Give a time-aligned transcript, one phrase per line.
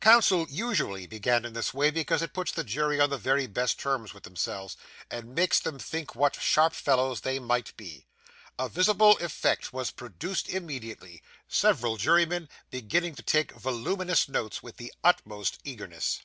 [0.00, 3.78] Counsel usually begin in this way, because it puts the jury on the very best
[3.78, 4.76] terms with themselves,
[5.12, 8.04] and makes them think what sharp fellows they must be.
[8.58, 14.92] A visible effect was produced immediately, several jurymen beginning to take voluminous notes with the
[15.04, 16.22] utmost eagerness.